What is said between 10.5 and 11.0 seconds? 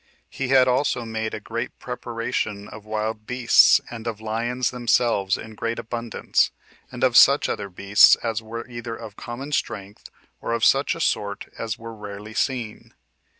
of such a